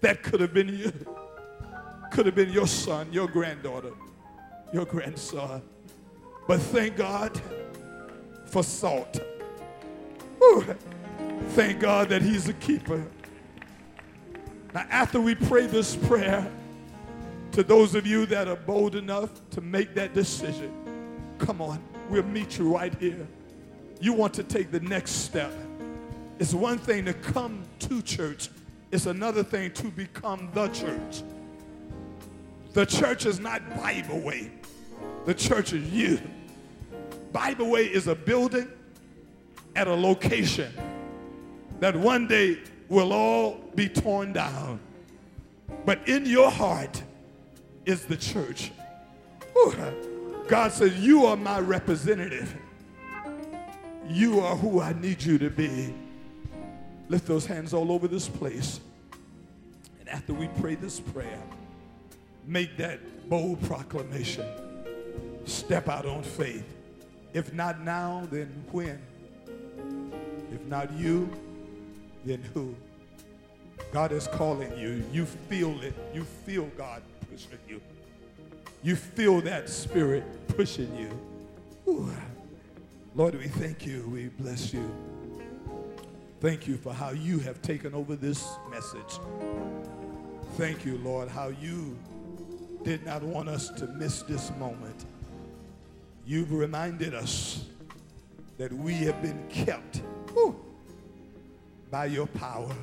[0.00, 0.92] That could have been you.
[2.10, 3.92] Could have been your son, your granddaughter,
[4.72, 5.62] your grandson.
[6.50, 7.40] But thank God
[8.46, 9.20] for salt.
[11.50, 13.06] Thank God that He's a keeper.
[14.74, 16.50] Now, after we pray this prayer,
[17.52, 20.72] to those of you that are bold enough to make that decision,
[21.38, 23.28] come on, we'll meet you right here.
[24.00, 25.52] You want to take the next step.
[26.40, 28.48] It's one thing to come to church,
[28.90, 31.22] it's another thing to become the church.
[32.72, 34.50] The church is not Bible Way,
[35.26, 36.18] the church is you.
[37.32, 38.68] Bible Way is a building
[39.76, 40.72] at a location
[41.80, 42.58] that one day
[42.88, 44.80] will all be torn down.
[45.86, 47.02] But in your heart,
[47.86, 48.70] is the church.
[50.48, 52.54] God says, You are my representative.
[54.08, 55.94] You are who I need you to be.
[57.08, 58.80] Lift those hands all over this place.
[60.00, 61.42] And after we pray this prayer,
[62.46, 64.46] make that bold proclamation.
[65.44, 66.64] Step out on faith.
[67.32, 69.00] If not now, then when?
[70.52, 71.30] If not you,
[72.24, 72.74] then who?
[73.92, 75.02] God is calling you.
[75.12, 75.94] You feel it.
[76.14, 77.80] You feel God pushing you.
[78.82, 81.10] You feel that spirit pushing you.
[81.90, 82.12] Ooh.
[83.14, 84.08] Lord, we thank you.
[84.08, 84.90] We bless you.
[86.40, 89.18] Thank you for how you have taken over this message.
[90.56, 91.98] Thank you, Lord, how you
[92.82, 95.04] did not want us to miss this moment.
[96.26, 97.64] You've reminded us
[98.58, 100.02] that we have been kept
[101.90, 102.74] by your power.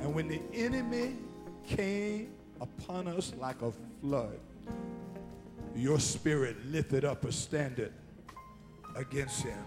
[0.00, 1.16] And when the enemy
[1.66, 2.30] came
[2.60, 4.38] upon us like a flood,
[5.74, 7.92] your spirit lifted up a standard
[8.94, 9.58] against him.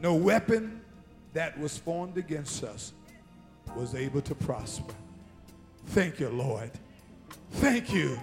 [0.00, 0.80] No weapon
[1.34, 2.92] that was formed against us
[3.76, 4.94] was able to prosper.
[5.88, 6.70] Thank you, Lord.
[7.52, 8.18] Thank you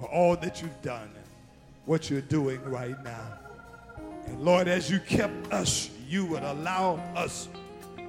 [0.00, 1.10] for all that you've done
[1.84, 3.38] what you're doing right now.
[4.26, 7.48] And Lord, as you kept us, you would allow us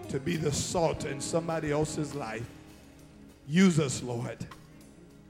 [0.09, 2.45] to be the salt in somebody else's life.
[3.47, 4.37] Use us, Lord.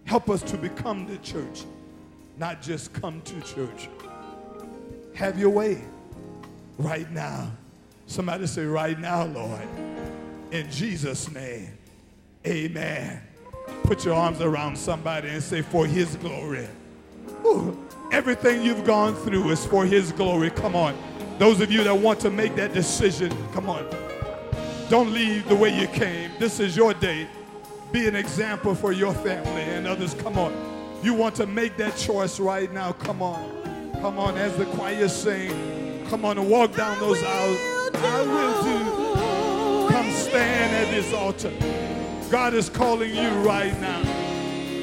[0.06, 1.64] Help us to become the church,
[2.38, 3.88] not just come to church.
[5.14, 5.82] Have your way
[6.78, 7.52] right now.
[8.08, 9.68] Somebody say, right now, Lord.
[10.52, 11.70] In Jesus' name,
[12.46, 13.22] amen.
[13.84, 16.68] Put your arms around somebody and say, for his glory.
[17.46, 17.78] Ooh,
[18.14, 20.52] everything you've gone through is for his glory.
[20.52, 20.96] Come on.
[21.40, 23.86] Those of you that want to make that decision, come on.
[24.88, 26.30] Don't leave the way you came.
[26.38, 27.28] This is your day.
[27.92, 30.14] Be an example for your family and others.
[30.14, 30.54] Come on.
[31.02, 32.92] You want to make that choice right now.
[32.94, 33.92] Come on.
[34.00, 36.06] Come on as the choir sing.
[36.08, 37.58] Come on and walk down those aisles.
[37.96, 39.92] I will do.
[39.92, 41.52] Come stand at this altar.
[42.30, 44.02] God is calling you right now.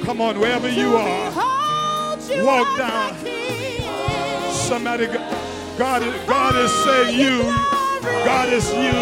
[0.04, 1.49] Come on, wherever you are.
[2.38, 3.14] Walk down.
[4.52, 5.06] Somebody,
[5.76, 7.42] God, God is saying you.
[8.24, 8.92] God is you.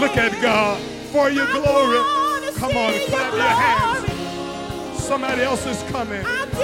[0.00, 0.80] Look at God
[1.12, 1.98] for your glory.
[2.56, 5.02] Come on, clap your hands.
[5.04, 6.24] Somebody else is coming.
[6.24, 6.62] I do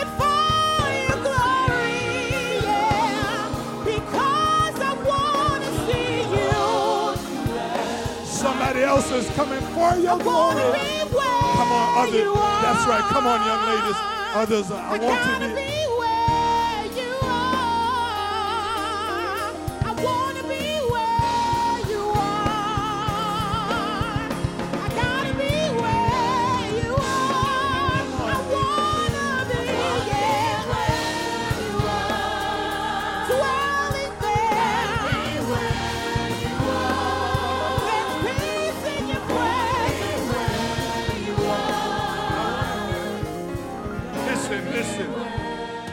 [0.00, 3.48] it for your glory, yeah,
[3.84, 8.26] because I want to see you.
[8.26, 10.62] Somebody else is coming for your glory.
[10.62, 12.34] Wanna be where Come on, others.
[12.62, 13.04] That's right.
[13.08, 14.17] Come on, young ladies.
[14.34, 15.67] Others, I want gotta to be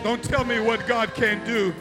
[0.06, 1.74] Don't tell me what God can't do.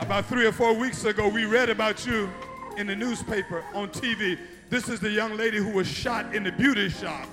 [0.00, 2.28] About three or four weeks ago, we read about you
[2.76, 4.36] in the newspaper, on TV.
[4.68, 7.28] This is the young lady who was shot in the beauty shop.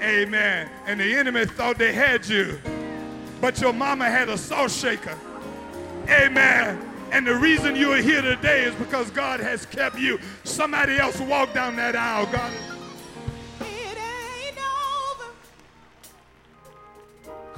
[0.00, 0.70] Amen.
[0.86, 2.56] And the enemy thought they had you.
[3.40, 5.18] But your mama had a salt shaker.
[6.08, 6.78] Amen.
[7.10, 10.20] And the reason you are here today is because God has kept you.
[10.44, 12.26] Somebody else walked down that aisle.
[12.26, 12.52] God
[13.60, 15.32] It ain't over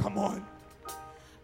[0.02, 0.49] Come on.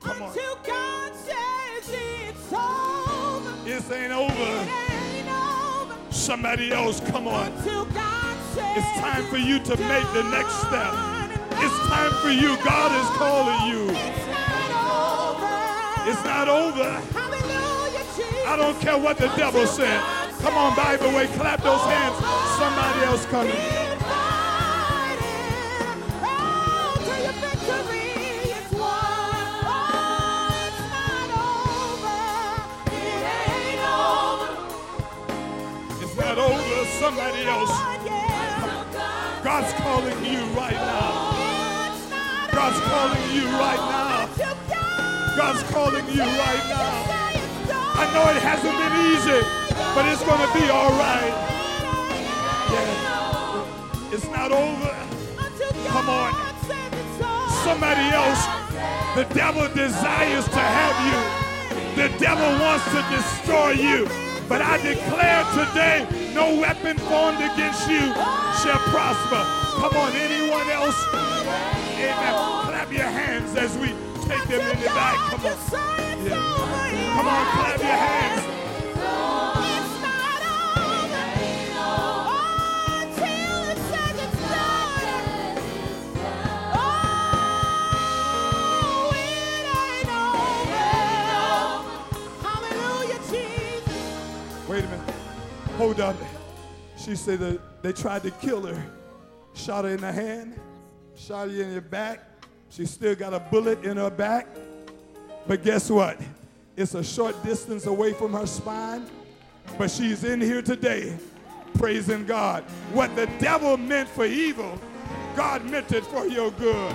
[0.06, 0.34] Come on.
[0.64, 3.64] God says it's over.
[3.64, 4.32] This ain't over.
[4.32, 7.52] It ain't over Somebody else, come on.
[7.52, 10.92] until God says It's time for you to make the next step.
[11.58, 12.56] It's time for you.
[12.64, 13.90] God is calling you.
[13.90, 16.10] It's not over.
[16.10, 16.90] It's not over.
[17.12, 18.46] Hallelujah, Jesus.
[18.46, 20.00] I don't care what the devil said.
[20.40, 22.16] Come on, Bible way, clap those hands.
[22.58, 23.85] Somebody else coming.
[37.06, 37.70] Somebody else.
[39.44, 42.48] God's calling you right now.
[42.50, 44.26] God's calling you right now.
[45.36, 47.06] God's calling you right now.
[47.94, 49.38] I know it hasn't been easy,
[49.94, 51.30] but it's going to be all right.
[52.74, 54.10] Yeah.
[54.12, 54.92] It's not over.
[55.86, 56.34] Come on.
[57.62, 58.44] Somebody else.
[59.14, 62.02] The devil desires to have you.
[62.02, 64.25] The devil wants to destroy you.
[64.48, 68.14] But I declare today, no weapon formed against you
[68.62, 69.42] shall prosper.
[69.80, 70.96] Come on, anyone else?
[71.12, 72.06] Amen.
[72.66, 73.88] Clap your hands as we
[74.28, 75.16] take them in the back.
[75.30, 76.24] Come on.
[76.24, 77.14] Yeah.
[77.16, 78.35] Come on, clap your hands.
[95.76, 96.16] Hold up.
[96.96, 98.82] She said that they tried to kill her.
[99.54, 100.58] Shot her in the hand,
[101.16, 102.20] shot her in the back.
[102.70, 104.46] She still got a bullet in her back.
[105.46, 106.20] But guess what?
[106.76, 109.06] It's a short distance away from her spine.
[109.78, 111.16] But she's in here today,
[111.74, 112.64] praising God.
[112.92, 114.78] What the devil meant for evil,
[115.34, 116.94] God meant it for your good.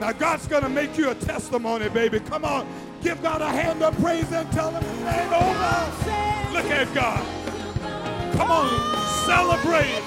[0.00, 2.20] Now, God's going to make you a testimony, baby.
[2.20, 2.66] Come on.
[3.02, 6.52] Give God a hand of praise and tell him it ain't over.
[6.52, 7.39] Look at God.
[8.36, 8.68] Come on,
[9.26, 10.02] celebrate.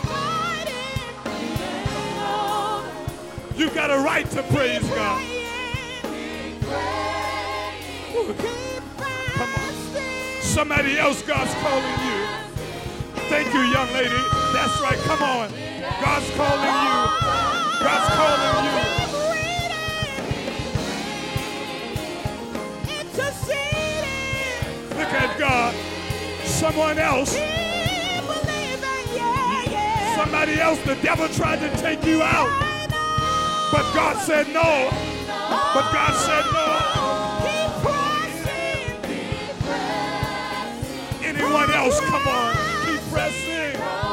[3.56, 5.22] You got a right to praise God.
[9.34, 10.42] Come on.
[10.42, 12.26] Somebody else, God's calling you.
[13.30, 14.22] Thank you, young lady.
[14.54, 14.98] That's right.
[15.06, 15.50] Come on.
[16.02, 16.98] God's calling you.
[17.80, 19.04] God's calling you.
[24.98, 25.76] Look at God.
[26.46, 27.63] Someone else.
[30.16, 30.82] Somebody else.
[30.84, 32.50] The devil tried to take you out.
[33.72, 34.90] But God said no.
[35.74, 36.66] But God said no.
[37.46, 39.24] Keep pressing.
[41.24, 42.00] Anyone else?
[42.02, 42.56] Come on.
[42.86, 44.13] Keep pressing.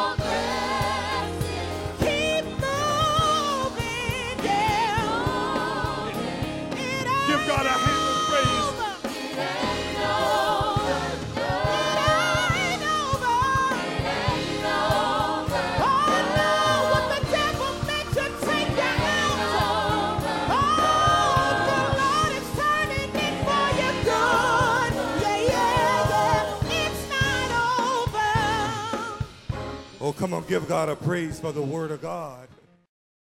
[30.20, 32.46] Come on, give God a praise for the word of God.